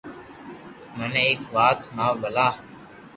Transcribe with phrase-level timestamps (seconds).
[0.95, 2.47] مني ايڪ وات ھڻاو ڀلا